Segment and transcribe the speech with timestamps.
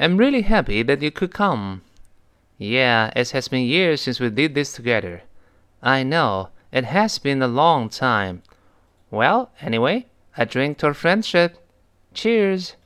[0.00, 1.82] I'm really happy that you could come.
[2.56, 5.24] Yeah, it has been years since we did this together.
[5.82, 8.42] I know, it has been a long time.
[9.10, 10.06] Well, anyway,
[10.38, 11.58] I drink to our friendship.
[12.14, 12.76] Cheers!